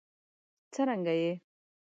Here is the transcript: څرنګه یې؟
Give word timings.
څرنګه 0.73 1.13
یې؟ 1.21 1.31